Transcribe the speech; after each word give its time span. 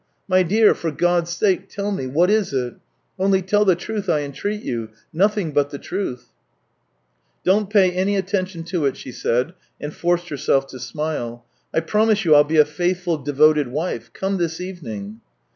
"My 0.35 0.41
dear, 0.41 0.73
for 0.73 0.89
God's 0.89 1.29
sake, 1.29 1.69
tell 1.69 1.91
me— 1.91 2.07
what 2.07 2.31
is 2.31 2.53
it? 2.53 2.73
Only 3.19 3.43
tell 3.43 3.65
the 3.65 3.75
truth, 3.75 4.09
I 4.09 4.21
entreat 4.21 4.63
you— 4.63 4.89
nothing 5.13 5.51
but 5.51 5.69
the 5.69 5.77
truth 5.77 6.29
!""Don't 7.45 7.69
pay 7.69 7.91
any 7.91 8.15
attention 8.15 8.63
to 8.63 8.87
it," 8.87 8.97
she 8.97 9.11
said, 9.11 9.53
and 9.79 9.93
forced 9.93 10.29
herself 10.29 10.65
to 10.69 10.79
smile." 10.79 11.45
I 11.71 11.81
promise 11.81 12.25
you 12.25 12.33
I'll 12.33 12.43
be 12.43 12.57
a 12.57 12.65
faithful, 12.65 13.19
devoted 13.19 13.67
wife.... 13.67 14.09
Come 14.11 14.37
this 14.37 14.59
evening." 14.59 15.21